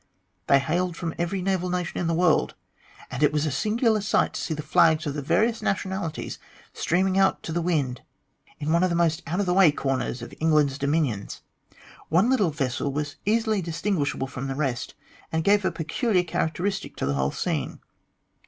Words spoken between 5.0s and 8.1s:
of the various nationalities streaming out to the wind